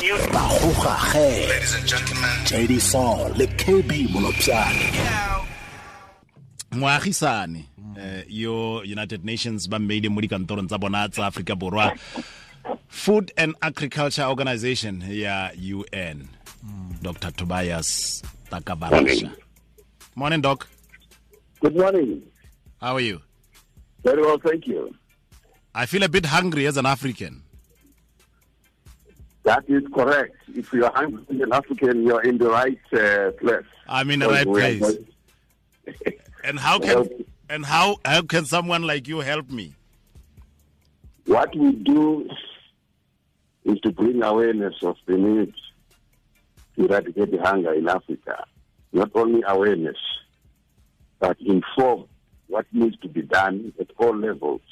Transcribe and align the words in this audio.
bagogage 0.00 1.48
Ladies 1.48 1.74
and 1.76 1.86
gentlemen, 1.86 2.36
jadison 2.48 3.36
le 3.36 3.46
kb 3.60 3.90
molopšane 4.08 4.88
moagisane 6.72 7.64
eh 8.00 8.24
yo 8.28 8.80
united 8.80 9.24
nations 9.24 9.68
ba 9.68 9.78
mmeile 9.78 10.08
mo 10.08 10.20
dikantorong 10.24 10.68
tsa 10.68 10.78
bona 10.78 11.08
tsa 11.08 11.26
aforika 11.28 11.54
borwa. 11.56 11.92
Food 12.88 13.32
and 13.36 13.54
agriculture 13.60 14.24
organization 14.24 15.02
ya 15.04 15.50
un 15.60 16.28
dr 17.02 17.30
tobias 17.36 18.22
Takavarasha 18.50 19.30
morning 20.16 20.40
doc. 20.40 20.66
Good 21.60 21.76
morning. 21.76 22.22
how 22.80 22.94
are 22.96 23.00
you? 23.04 23.20
Very 24.02 24.22
well, 24.22 24.38
thank 24.40 24.66
you. 24.66 24.94
i 25.74 25.84
feel 25.86 26.02
a 26.02 26.08
bit 26.08 26.24
hungry 26.26 26.66
as 26.66 26.76
an 26.78 26.86
african 26.86 27.42
That 29.50 29.64
is 29.66 29.82
correct. 29.92 30.36
If 30.54 30.72
you 30.72 30.84
are 30.84 30.92
hungry 30.94 31.24
as 31.28 31.40
an 31.40 31.52
African, 31.52 32.04
you're 32.04 32.22
in 32.22 32.38
the 32.38 32.50
right 32.50 32.78
uh, 32.92 33.32
place. 33.32 33.66
i'm 33.88 34.08
in 34.14 34.20
the 34.20 34.28
right 34.28 34.46
place 34.46 34.98
and 36.44 36.56
how 36.56 36.78
can 36.78 37.08
and 37.48 37.66
how 37.66 37.96
how 38.04 38.22
can 38.22 38.44
someone 38.44 38.82
like 38.92 39.08
you 39.08 39.18
help 39.18 39.50
me 39.50 39.66
What 41.26 41.50
we 41.56 41.72
do 41.72 42.30
is 43.64 43.80
to 43.80 43.90
bring 43.90 44.22
awareness 44.22 44.76
of 44.84 44.96
the 45.06 45.16
need 45.16 45.52
to 46.76 46.84
eradicate 46.84 47.32
the 47.32 47.40
hunger 47.48 47.72
in 47.74 47.88
Africa. 47.88 48.36
Not 48.92 49.10
only 49.16 49.42
awareness, 49.54 50.00
but 51.18 51.36
inform 51.40 52.04
what 52.46 52.66
needs 52.72 52.98
to 52.98 53.08
be 53.08 53.22
done 53.22 53.72
at 53.80 53.90
all 53.98 54.16
levels 54.16 54.66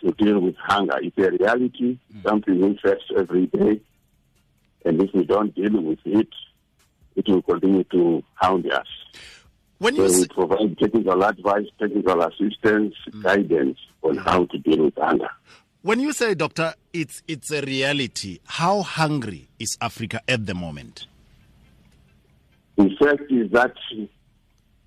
to 0.00 0.12
deal 0.12 0.40
with 0.40 0.56
hunger. 0.56 0.98
It's 1.02 1.18
a 1.18 1.30
reality, 1.30 1.98
mm. 2.14 2.22
something 2.22 2.60
we 2.60 2.78
face 2.78 3.02
every 3.16 3.46
day. 3.46 3.80
And 4.84 5.02
if 5.02 5.12
we 5.12 5.24
don't 5.24 5.54
deal 5.54 5.80
with 5.80 5.98
it, 6.04 6.28
it 7.16 7.28
will 7.28 7.42
continue 7.42 7.84
to 7.84 8.22
hound 8.34 8.70
us. 8.70 8.86
when 9.78 9.96
So 9.96 10.04
we 10.04 10.28
provide 10.28 10.78
technical 10.78 11.22
advice, 11.24 11.66
technical 11.78 12.22
assistance, 12.22 12.94
mm. 13.10 13.22
guidance 13.22 13.78
on 14.02 14.16
mm. 14.16 14.24
how 14.24 14.44
to 14.46 14.58
deal 14.58 14.84
with 14.84 14.94
hunger. 14.96 15.28
when 15.82 16.00
you 16.00 16.12
say 16.12 16.34
doctor 16.34 16.74
it's 16.92 17.22
it's 17.28 17.52
a 17.52 17.60
reality 17.62 18.40
how 18.44 18.82
hungry 18.82 19.48
is 19.60 19.78
africa 19.80 20.20
at 20.26 20.44
the 20.44 20.52
moment 20.54 21.06
The 22.76 22.90
fact 23.00 23.30
is 23.30 23.50
that 23.52 23.74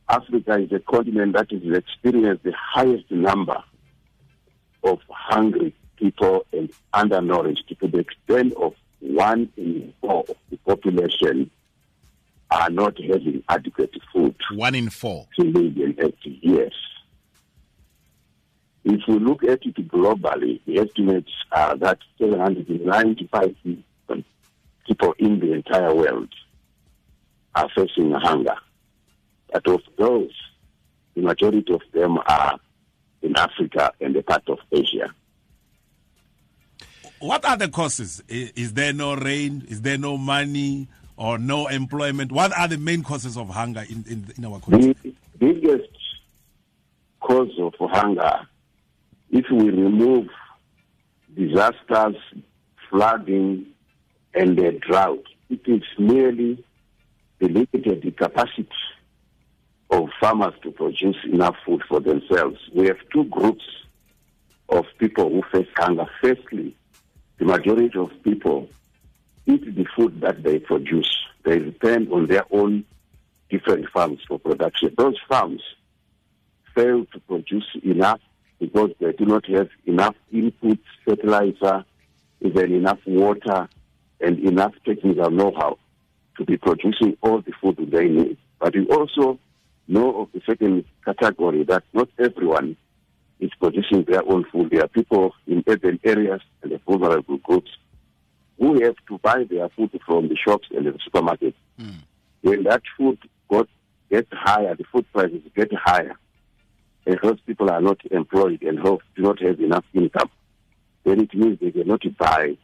Africa 0.07 0.57
is 0.59 0.71
a 0.71 0.79
continent 0.79 1.33
that 1.33 1.51
has 1.51 1.61
experienced 1.77 2.43
the 2.43 2.53
highest 2.55 3.09
number 3.11 3.61
of 4.83 4.99
hungry 5.09 5.73
people 5.97 6.45
and 6.51 6.71
undernourished 6.93 7.71
to 7.79 7.87
the 7.87 7.99
extent 7.99 8.53
of 8.53 8.73
one 8.99 9.49
in 9.57 9.93
four 10.01 10.25
of 10.27 10.35
the 10.49 10.57
population 10.57 11.49
are 12.49 12.69
not 12.69 12.99
having 13.01 13.43
adequate 13.49 13.95
food 14.11 14.35
one 14.53 14.75
in 14.75 14.89
four 14.89 15.27
to 15.39 15.43
live 15.45 15.77
in 15.77 15.95
80 15.99 16.39
years. 16.41 16.73
If 18.83 19.01
we 19.07 19.19
look 19.19 19.43
at 19.43 19.65
it 19.65 19.87
globally, 19.87 20.59
the 20.65 20.79
estimates 20.79 21.31
are 21.51 21.77
that 21.77 21.99
795 22.19 23.55
million 23.63 24.25
people 24.87 25.13
in 25.19 25.39
the 25.39 25.53
entire 25.53 25.93
world 25.93 26.29
are 27.55 27.69
facing 27.75 28.11
hunger. 28.11 28.55
But 29.53 29.67
of 29.67 29.81
those, 29.97 30.31
the 31.15 31.21
majority 31.21 31.73
of 31.73 31.81
them 31.93 32.17
are 32.17 32.59
in 33.21 33.37
Africa 33.37 33.91
and 34.01 34.15
a 34.15 34.23
part 34.23 34.47
of 34.49 34.59
Asia. 34.71 35.13
What 37.19 37.45
are 37.45 37.55
the 37.55 37.67
causes? 37.67 38.23
Is 38.27 38.73
there 38.73 38.93
no 38.93 39.15
rain? 39.15 39.65
Is 39.69 39.81
there 39.81 39.97
no 39.97 40.17
money 40.17 40.87
or 41.17 41.37
no 41.37 41.67
employment? 41.67 42.31
What 42.31 42.51
are 42.57 42.67
the 42.67 42.77
main 42.77 43.03
causes 43.03 43.37
of 43.37 43.49
hunger 43.49 43.85
in, 43.87 44.03
in, 44.09 44.33
in 44.37 44.45
our 44.45 44.59
country? 44.59 44.95
The 45.03 45.13
biggest 45.37 45.89
cause 47.19 47.51
of 47.59 47.73
hunger, 47.79 48.47
if 49.29 49.45
we 49.51 49.69
remove 49.69 50.27
disasters, 51.35 52.15
flooding, 52.89 53.67
and 54.33 54.57
the 54.57 54.79
drought, 54.87 55.23
it 55.49 55.61
is 55.65 55.83
merely 55.99 56.63
the 57.39 57.49
limited 57.49 58.17
capacity 58.17 58.67
of 59.91 60.09
farmers 60.19 60.53
to 60.63 60.71
produce 60.71 61.17
enough 61.25 61.55
food 61.65 61.83
for 61.87 61.99
themselves. 61.99 62.57
We 62.73 62.87
have 62.87 62.97
two 63.13 63.25
groups 63.25 63.63
of 64.69 64.85
people 64.97 65.29
who 65.29 65.43
face 65.51 65.67
hunger. 65.75 66.05
Firstly, 66.21 66.75
the 67.37 67.45
majority 67.45 67.97
of 67.97 68.09
people 68.23 68.69
eat 69.45 69.75
the 69.75 69.85
food 69.95 70.21
that 70.21 70.43
they 70.43 70.59
produce. 70.59 71.09
They 71.43 71.59
depend 71.59 72.11
on 72.11 72.27
their 72.27 72.45
own 72.51 72.85
different 73.49 73.89
farms 73.89 74.19
for 74.27 74.39
production. 74.39 74.93
Those 74.97 75.17
farms 75.27 75.61
fail 76.73 77.05
to 77.11 77.19
produce 77.21 77.67
enough 77.83 78.21
because 78.59 78.91
they 78.99 79.11
do 79.11 79.25
not 79.25 79.45
have 79.47 79.69
enough 79.85 80.15
inputs, 80.33 80.83
fertilizer, 81.03 81.83
even 82.39 82.73
enough 82.73 82.99
water, 83.05 83.67
and 84.21 84.39
enough 84.39 84.73
technical 84.85 85.31
know-how 85.31 85.77
to 86.37 86.45
be 86.45 86.55
producing 86.57 87.17
all 87.21 87.41
the 87.41 87.51
food 87.59 87.77
they 87.91 88.07
need. 88.07 88.37
But 88.59 88.75
we 88.75 88.85
also 88.87 89.39
know 89.91 90.21
of 90.21 90.29
the 90.33 90.41
second 90.45 90.85
category 91.05 91.63
that 91.65 91.83
not 91.93 92.09
everyone 92.17 92.77
is 93.39 93.51
producing 93.59 94.03
their 94.07 94.23
own 94.27 94.45
food. 94.51 94.69
There 94.71 94.83
are 94.83 94.87
people 94.87 95.33
in 95.47 95.63
urban 95.67 95.99
areas 96.03 96.41
and 96.61 96.71
the 96.71 96.79
vulnerable 96.85 97.37
groups 97.37 97.71
who 98.59 98.81
have 98.83 98.95
to 99.07 99.17
buy 99.19 99.43
their 99.49 99.67
food 99.69 99.99
from 100.05 100.29
the 100.29 100.35
shops 100.35 100.67
and 100.75 100.85
the 100.85 100.91
supermarkets. 100.91 101.55
When 102.41 102.63
that 102.63 102.83
food 102.97 103.17
got, 103.49 103.67
gets 104.09 104.29
higher, 104.31 104.75
the 104.75 104.85
food 104.91 105.05
prices 105.11 105.41
get 105.55 105.73
higher, 105.73 106.15
and 107.05 107.19
those 107.23 107.39
people 107.41 107.69
are 107.69 107.81
not 107.81 107.99
employed 108.11 108.61
and 108.61 108.77
do 108.83 108.99
not 109.17 109.41
have 109.41 109.59
enough 109.59 109.85
income, 109.93 110.29
then 111.03 111.21
it 111.21 111.33
means 111.33 111.59
they 111.59 111.71
cannot 111.71 112.01
buy 112.17 112.55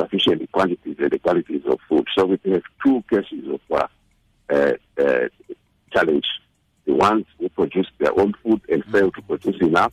sufficient 0.00 0.50
quantities 0.52 0.96
and 0.98 1.10
the 1.10 1.18
qualities 1.18 1.62
of 1.66 1.78
food. 1.88 2.06
So 2.16 2.24
we 2.26 2.38
have 2.52 2.62
two 2.84 3.04
cases 3.10 3.44
of 3.48 3.60
uh, 3.70 3.86
uh, 4.50 4.72
uh, 4.98 5.28
challenge. 5.92 6.26
The 6.86 6.94
ones 6.94 7.26
who 7.38 7.48
produce 7.48 7.88
their 7.98 8.18
own 8.18 8.34
food 8.42 8.60
and 8.68 8.84
fail 8.86 9.10
to 9.12 9.22
produce 9.22 9.60
enough 9.60 9.92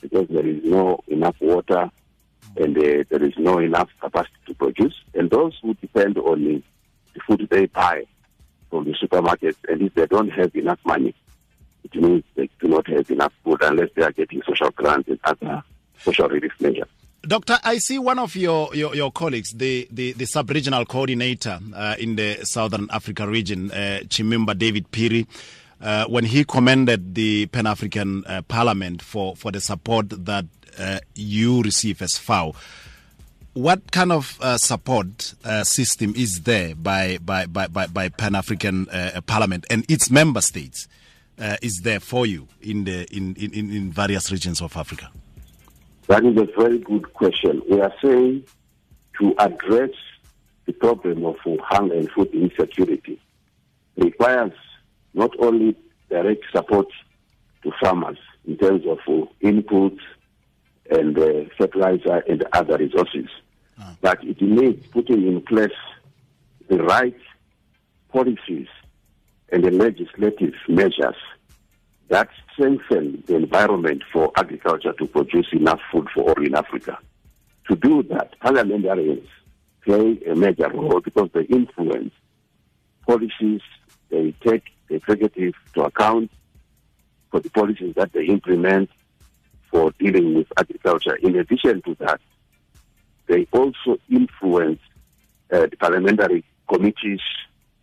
because 0.00 0.26
there 0.28 0.46
is 0.46 0.62
no 0.64 0.98
enough 1.06 1.36
water 1.40 1.90
and 2.56 2.76
uh, 2.76 3.04
there 3.08 3.22
is 3.22 3.34
no 3.38 3.58
enough 3.58 3.88
capacity 4.00 4.34
to 4.46 4.54
produce. 4.54 4.94
And 5.14 5.30
those 5.30 5.58
who 5.62 5.74
depend 5.74 6.18
on 6.18 6.44
the, 6.44 6.62
the 7.14 7.20
food 7.20 7.46
they 7.50 7.66
buy 7.66 8.04
from 8.70 8.84
the 8.84 8.92
supermarkets, 8.92 9.56
and 9.68 9.82
if 9.82 9.94
they 9.94 10.06
don't 10.06 10.30
have 10.30 10.54
enough 10.56 10.80
money, 10.84 11.14
it 11.84 11.94
means 11.94 12.24
they 12.34 12.48
do 12.60 12.68
not 12.68 12.86
have 12.88 13.10
enough 13.10 13.32
food 13.44 13.58
unless 13.62 13.90
they 13.94 14.02
are 14.02 14.12
getting 14.12 14.42
social 14.46 14.70
grants 14.70 15.08
and 15.08 15.20
other 15.24 15.62
social 15.98 16.28
relief 16.28 16.52
measures. 16.60 16.88
Doctor, 17.22 17.58
I 17.62 17.78
see 17.78 17.98
one 18.00 18.18
of 18.18 18.34
your, 18.34 18.74
your, 18.74 18.96
your 18.96 19.12
colleagues, 19.12 19.52
the, 19.52 19.86
the, 19.92 20.12
the 20.12 20.24
sub-regional 20.26 20.84
coordinator 20.86 21.60
uh, 21.74 21.94
in 21.96 22.16
the 22.16 22.44
Southern 22.44 22.88
Africa 22.90 23.28
region, 23.28 23.70
uh, 23.70 24.00
Chimimba 24.08 24.58
David 24.58 24.90
Phiri, 24.90 25.26
uh, 25.82 26.06
when 26.06 26.24
he 26.24 26.44
commended 26.44 27.14
the 27.14 27.46
Pan-African 27.46 28.24
uh, 28.26 28.42
Parliament 28.42 29.02
for, 29.02 29.34
for 29.36 29.50
the 29.50 29.60
support 29.60 30.08
that 30.10 30.46
uh, 30.78 31.00
you 31.14 31.62
receive 31.62 32.00
as 32.00 32.16
FAO. 32.16 32.54
What 33.54 33.92
kind 33.92 34.12
of 34.12 34.38
uh, 34.40 34.56
support 34.56 35.34
uh, 35.44 35.64
system 35.64 36.14
is 36.16 36.42
there 36.44 36.74
by, 36.74 37.18
by, 37.18 37.46
by, 37.46 37.66
by, 37.66 37.86
by 37.86 38.08
Pan-African 38.08 38.88
uh, 38.88 39.20
Parliament 39.26 39.66
and 39.68 39.84
its 39.90 40.10
member 40.10 40.40
states 40.40 40.88
is 41.60 41.80
there 41.82 41.98
for 41.98 42.24
you 42.24 42.46
in, 42.60 42.84
the, 42.84 43.04
in, 43.14 43.34
in, 43.34 43.52
in 43.52 43.90
various 43.90 44.30
regions 44.30 44.62
of 44.62 44.76
Africa? 44.76 45.10
That 46.06 46.24
is 46.24 46.36
a 46.36 46.46
very 46.56 46.78
good 46.78 47.12
question. 47.14 47.60
We 47.68 47.80
are 47.80 47.92
saying 48.00 48.44
to 49.18 49.34
address 49.38 49.90
the 50.66 50.72
problem 50.72 51.24
of 51.24 51.36
hunger 51.60 51.94
and 51.94 52.08
food 52.12 52.28
insecurity 52.32 53.20
requires 53.96 54.52
not 55.14 55.30
only 55.38 55.76
direct 56.10 56.44
support 56.54 56.86
to 57.62 57.72
farmers 57.80 58.18
in 58.46 58.56
terms 58.56 58.84
of 58.86 58.98
uh, 59.06 59.26
inputs 59.42 60.00
and 60.90 61.18
uh, 61.18 61.44
fertilizer 61.56 62.22
and 62.28 62.44
other 62.52 62.76
resources, 62.76 63.26
but 64.00 64.22
it 64.24 64.40
needs 64.40 64.86
putting 64.88 65.26
in 65.26 65.40
place 65.42 65.70
the 66.68 66.82
right 66.82 67.16
policies 68.12 68.68
and 69.50 69.64
the 69.64 69.70
legislative 69.70 70.54
measures 70.68 71.16
that 72.08 72.28
strengthen 72.52 73.22
the 73.26 73.36
environment 73.36 74.02
for 74.12 74.30
agriculture 74.36 74.92
to 74.92 75.06
produce 75.06 75.46
enough 75.52 75.80
food 75.90 76.06
for 76.14 76.24
all 76.24 76.44
in 76.44 76.54
Africa. 76.54 76.98
To 77.68 77.76
do 77.76 78.02
that, 78.04 78.38
parliamentarians 78.40 79.26
play 79.84 80.18
a 80.30 80.34
major 80.34 80.68
role 80.68 81.00
because 81.00 81.30
they 81.32 81.42
influence 81.44 82.12
policies, 83.06 83.60
they 84.10 84.34
take 84.44 84.64
the 84.92 84.96
executive 84.96 85.54
to 85.74 85.82
account 85.82 86.30
for 87.30 87.40
the 87.40 87.50
policies 87.50 87.94
that 87.96 88.12
they 88.12 88.26
implement 88.26 88.90
for 89.70 89.90
dealing 89.98 90.34
with 90.34 90.46
agriculture. 90.58 91.16
In 91.16 91.36
addition 91.36 91.80
to 91.82 91.94
that, 92.00 92.20
they 93.26 93.46
also 93.52 93.98
influence 94.10 94.80
uh, 95.50 95.66
the 95.66 95.76
parliamentary 95.78 96.44
committees 96.68 97.20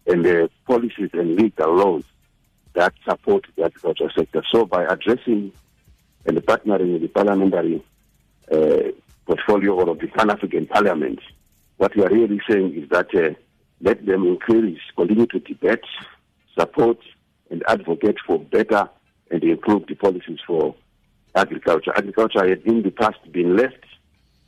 and 0.06 0.24
the 0.24 0.50
policies 0.68 1.10
and 1.14 1.36
legal 1.36 1.76
laws 1.76 2.04
that 2.74 2.94
support 3.08 3.46
the 3.56 3.66
agriculture 3.66 4.12
sector. 4.16 4.44
So 4.52 4.66
by 4.66 4.86
addressing 4.86 5.52
and 6.26 6.38
partnering 6.38 6.94
with 6.94 7.02
the 7.02 7.08
parliamentary 7.08 7.84
uh, 8.52 8.92
portfolio 9.26 9.74
or 9.74 9.90
of 9.90 10.00
the 10.00 10.08
Pan-African 10.08 10.68
Parliament, 10.68 11.20
what 11.78 11.96
we 11.96 12.04
are 12.04 12.10
really 12.10 12.40
saying 12.48 12.76
is 12.76 12.90
that 12.90 13.14
uh, 13.16 13.34
let 13.82 14.06
them 14.06 14.28
increase, 14.28 14.80
continue 14.96 15.26
to 15.28 15.40
debate, 15.40 15.86
support, 16.60 16.98
and 17.50 17.64
advocate 17.68 18.18
for 18.26 18.40
better 18.40 18.90
and 19.32 19.44
improved 19.44 19.92
policies 20.00 20.40
for 20.46 20.76
agriculture. 21.36 21.92
Agriculture 21.96 22.48
has 22.48 22.60
in 22.66 22.84
the 22.84 22.92
past 22.92 23.20
been 23.32 23.56
left 23.56 23.86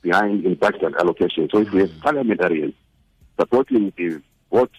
behind 0.02 0.44
in 0.44 0.54
budget 0.54 0.94
allocation. 0.98 1.48
So 1.50 1.58
if 1.58 1.70
we 1.72 1.80
have 1.80 2.00
parliamentarians 2.00 2.74
supporting 3.38 3.92
the 3.96 4.20
votes 4.50 4.78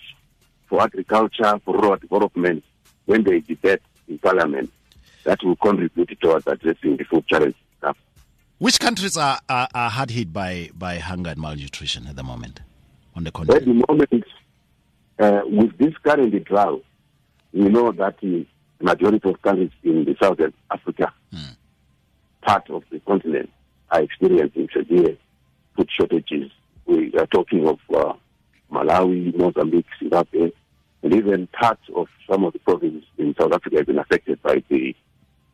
for 0.68 0.82
agriculture, 0.82 1.60
for 1.66 1.76
rural 1.76 1.98
development, 1.98 2.64
when 3.06 3.24
they 3.24 3.40
debate 3.40 3.82
in 4.08 4.20
parliament, 4.20 4.72
that 5.24 5.42
will 5.44 5.56
contribute 5.56 6.20
towards 6.22 6.48
addressing 6.48 6.98
the 6.98 7.04
food 7.06 7.26
challenge. 7.28 7.56
Which 8.60 8.80
countries 8.80 9.18
are, 9.18 9.40
are, 9.50 9.68
are 9.74 9.90
hard 9.90 10.12
hit 10.12 10.32
by, 10.32 10.70
by 10.74 10.98
hunger 10.98 11.32
and 11.32 11.40
malnutrition 11.40 12.08
at 12.08 12.16
the 12.16 12.24
moment 12.24 12.62
on 13.14 13.26
the 13.26 13.32
continent? 13.32 13.62
At 13.62 13.68
the 13.68 13.86
moment, 13.90 14.24
uh, 15.20 15.42
with 15.46 15.78
this 15.78 15.94
current 15.98 16.42
drought, 16.46 16.82
we 17.54 17.70
know 17.70 17.92
that 17.92 18.20
the 18.22 18.46
majority 18.82 19.30
of 19.30 19.42
countries 19.42 19.72
in 19.84 20.06
the 20.06 20.16
southern 20.22 20.54
Africa, 20.72 21.14
part 22.42 22.70
of 22.70 22.84
the 22.92 23.00
continent, 23.02 23.50
are 23.92 24.02
experiencing 24.02 24.68
severe 24.76 25.16
food 25.76 25.90
shortages. 25.92 26.52
We 26.86 27.14
are 27.18 27.28
talking 27.28 27.68
of 27.68 27.80
uh, 27.96 28.14
Malawi, 28.72 29.36
Mozambique, 29.38 29.86
Zimbabwe, 30.00 30.52
and 31.04 31.14
even 31.14 31.48
parts 31.48 31.84
of 31.96 32.08
some 32.30 32.44
of 32.44 32.54
the 32.54 32.60
provinces 32.60 33.04
in 33.18 33.36
South 33.40 33.54
Africa 33.54 33.78
have 33.78 33.86
been 33.88 34.00
affected 34.00 34.42
by 34.42 34.64
the 34.70 34.96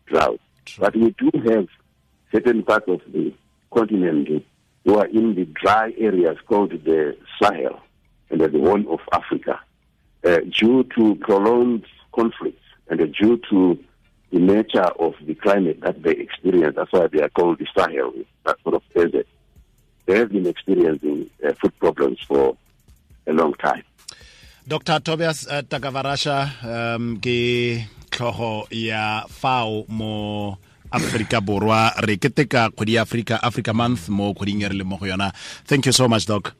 drought. 0.08 0.40
But 0.78 0.96
we 0.96 1.12
do 1.18 1.30
have 1.52 1.68
certain 2.32 2.64
parts 2.64 2.88
of 2.88 3.02
the 3.12 3.34
continent 3.74 4.46
who 4.86 4.98
are 4.98 5.08
in 5.08 5.36
the 5.36 5.46
dry 5.46 5.94
areas 5.98 6.38
called 6.48 6.72
the 6.72 7.18
Sahel 7.42 7.80
and 8.30 8.42
the 8.42 8.50
Horn 8.50 8.86
of 8.88 9.00
Africa. 9.12 9.60
Uh, 10.24 10.40
due 10.52 10.84
to 10.96 11.16
prolonged 11.16 11.86
conflicts 12.14 12.62
and 12.90 13.00
uh, 13.00 13.06
due 13.06 13.38
to 13.50 13.80
the 14.32 14.40
nature 14.40 14.90
of 15.00 15.14
the 15.26 15.34
climate 15.36 15.80
that 15.82 16.04
they 16.04 16.12
experience, 16.12 16.76
that's 16.76 16.92
why 16.92 17.08
they 17.08 17.22
are 17.22 17.30
called 17.30 17.58
the 17.58 17.68
Sahel, 17.76 18.14
that 18.46 18.58
sort 18.64 18.76
of 18.76 18.84
desert. 18.94 19.28
They 20.06 20.18
have 20.18 20.32
been 20.32 20.46
experiencing 20.46 21.30
uh, 21.46 21.54
food 21.54 21.78
problems 21.80 22.20
for 22.28 22.58
a 23.28 23.34
long 23.34 23.54
time. 23.56 23.84
Dr. 24.68 25.00
Tobias 25.00 25.48
uh, 25.48 25.62
Takavarasha 25.62 26.38
um, 26.96 27.18
ke 27.18 27.88
tlhogo 28.12 28.68
ya 28.70 29.26
FAO 29.30 29.86
mo 29.88 30.58
Africa 30.92 31.42
Borwa 31.42 31.94
re 32.06 32.18
keteka 32.18 32.70
kgwedi 32.70 32.94
ya 32.94 33.02
Africa 33.02 33.40
Africa 33.42 33.74
Month 33.74 34.10
mo 34.10 34.34
kgweding 34.34 34.62
e 34.62 34.68
re 34.70 34.76
le 34.76 34.84
mo 34.84 34.98
go 34.98 35.06
yona. 35.06 35.34
Thank 35.66 35.86
you 35.86 35.92
so 35.92 36.08
much 36.08 36.26
doc. 36.26 36.54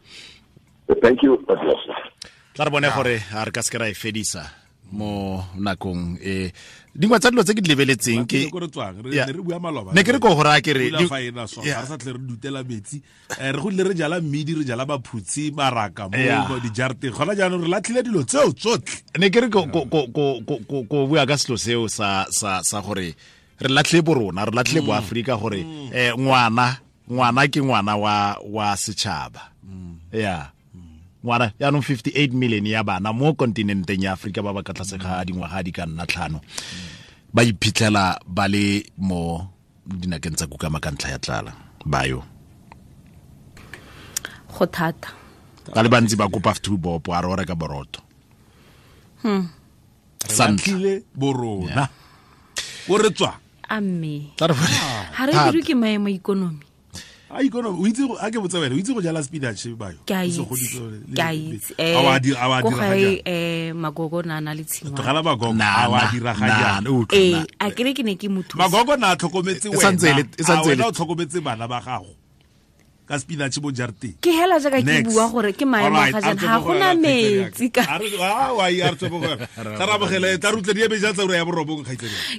Thank 1.02 1.22
you. 1.22 1.38
Tla 2.60 2.66
re 2.66 2.72
bone 2.72 2.90
gore 2.92 3.24
a 3.32 3.46
re 3.48 3.52
ka 3.56 3.62
se 3.64 3.72
ke 3.72 3.80
ra 3.80 3.88
e 3.88 3.94
fedisa 3.96 4.44
mo 4.92 5.40
nakong 5.56 6.20
e. 6.20 6.52
Dingwe 6.92 7.16
tsa 7.16 7.32
dilo 7.32 7.44
tse 7.48 7.56
ke 7.56 7.64
di 7.64 7.72
lebeletseng 7.72 8.28
ke 8.28 8.52
Yeah. 9.16 9.32
ne 9.96 10.04
ke 10.04 10.12
re 10.12 10.20
ko 10.20 10.36
gore 10.36 10.52
a 10.52 10.60
ke 10.60 10.76
re 10.76 10.92
ga 10.92 11.00
re 11.00 11.88
sa 11.88 11.96
tle 11.96 12.12
re 12.12 12.20
dutela 12.20 12.60
metsi. 12.68 13.00
Re 13.40 13.56
go 13.56 13.72
godile 13.72 13.88
re 13.88 13.96
jala 13.96 14.20
mmidi 14.20 14.60
re 14.60 14.66
jala 14.68 14.84
baphutsi 14.84 15.56
maraka 15.56 16.12
mo 16.12 16.18
Yeah. 16.20 16.52
dijareteng 16.60 17.16
gona 17.16 17.32
jaanong 17.32 17.64
re 17.64 17.70
latlhile 17.72 18.04
dilo 18.04 18.28
tseo 18.28 18.52
tsotlhe. 18.52 19.08
Ne 19.24 19.30
ke 19.32 19.40
re 19.40 19.48
ko 19.48 21.08
bua 21.08 21.24
ka 21.24 21.38
selo 21.40 21.56
seo 21.56 21.88
sa 21.88 22.28
gore 22.84 23.16
re 23.56 23.70
latlhile 23.72 24.04
bo 24.04 24.20
rona 24.20 24.44
re 24.44 24.52
latlhile 24.52 24.84
bo 24.84 24.92
Afrika 24.92 25.40
gore 25.40 25.64
eh 25.96 26.12
ngwana 26.12 26.76
ngwana 27.08 27.48
ke 27.48 27.64
ngwana 27.64 27.96
wa 27.96 28.36
wa 28.44 28.76
setšhaba. 28.76 29.48
Ya 30.12 30.52
ngwana 31.24 31.52
yaanong 31.60 31.84
58 31.84 32.32
million 32.34 32.66
ya 32.66 32.84
bana 32.84 33.14
mo 33.14 33.34
kontinenteng 33.34 34.04
ya 34.04 34.14
aforika 34.16 34.42
ba 34.42 34.54
ba 34.54 34.64
ka 34.64 34.74
tlase 34.74 34.98
ga 34.98 35.24
dingwaga 35.26 35.64
di 35.64 35.72
ka 35.72 35.84
nna 35.86 36.06
tlhano 36.08 36.40
ba 37.34 37.44
iphitlhela 37.44 38.20
ba 38.26 38.48
le 38.48 38.84
mo 38.98 39.50
dinakeng 39.86 40.38
tsa 40.38 40.48
kukama 40.48 40.78
ka 40.80 40.92
ntlha 40.94 41.10
ya 41.18 41.20
tlala. 41.20 41.52
Bayo. 41.86 42.22
Go 44.54 44.66
thata. 44.66 45.10
Ka 45.74 45.82
le 45.82 45.90
bantsi 45.90 46.16
ba 46.18 46.30
kopa 46.30 46.54
two 46.62 46.78
bopo 46.78 47.14
a 47.14 47.22
re 47.22 47.28
o 47.30 47.36
reka 47.36 47.56
boroto 47.58 48.02
re 49.26 49.42
Sa 50.30 50.50
ntlha. 50.50 50.74
latlhile 50.74 50.94
borona 51.14 51.90
o 52.90 52.98
re 52.98 53.10
tswa. 53.14 53.34
A 53.70 53.78
mme 53.82 54.34
re 54.38 54.54
ga 54.54 55.24
re 55.26 55.34
dirwe 55.34 55.62
ke 55.66 55.74
maemo 55.78 56.10
ikonomi 56.10 56.66
a 57.30 57.42
ikono 57.44 57.70
o 57.78 57.86
itse 57.88 58.04
a 58.20 58.30
ke 58.32 58.40
botsa 58.42 58.60
wena 58.60 58.76
o 58.76 58.80
itse 58.80 58.94
go 58.94 59.02
jala 59.02 59.24
spinach 59.24 59.62
bayo? 59.78 59.98
Ke 60.06 60.14
a 60.16 60.26
itse 60.26 61.74
a 61.78 62.02
wa 62.04 62.20
di 62.20 62.34
a 62.34 62.46
wa 62.50 62.58
eh, 62.94 63.22
eh 63.26 63.74
magogo 63.74 64.26
na 64.26 64.40
na 64.40 64.54
le 64.54 64.64
tshimo 64.64 64.96
to 64.96 65.04
gala 65.04 65.22
magogo. 65.22 65.54
A 65.62 65.90
wa 65.90 66.10
di 66.12 66.20
ga 66.20 66.34
ja 66.34 66.82
o 66.90 67.06
tlo 67.06 67.14
eh 67.18 67.46
a 67.60 67.72
kere 67.72 67.94
ke 67.94 68.04
ne 68.04 68.16
ke 68.16 68.30
motho 68.30 68.58
magogo 68.58 68.98
na 68.98 69.16
tlhokometse 69.16 69.70
wena 69.70 69.78
e 69.78 69.84
santse 69.84 70.10
e 70.10 70.14
le 70.18 70.24
e 70.38 70.44
santse 70.44 70.72
e 70.74 70.76
le 70.76 71.42
bana 71.42 71.68
ba 71.68 71.80
gago 71.82 72.16
ka 73.10 73.18
spinach 73.18 73.58
bo 73.58 73.74
jarteng 73.74 74.22
ke 74.22 74.30
hela 74.30 74.62
ja 74.62 74.70
ka 74.70 74.86
ke 74.86 75.02
bua 75.10 75.26
gore 75.34 75.50
ke 75.58 75.66
maemo 75.66 75.98
ga 76.14 76.22
jana 76.22 76.38
ga 76.46 76.58
gona 76.62 76.90
metsi 76.94 77.74
ka. 77.74 77.82
a 77.98 78.54
wa 78.54 78.70
ya 78.70 78.94
re 78.94 78.98
tsoboga 79.02 79.34
tsara 79.58 79.98
bogele 79.98 80.38
tsa 80.38 80.54
rutle 80.54 80.78
di 80.78 80.86
e 80.86 80.90
beja 80.94 81.10
tsa 81.10 81.26
ura 81.26 81.42
ya 81.42 81.46
borobong 81.50 81.82
khaitseng 81.82 82.38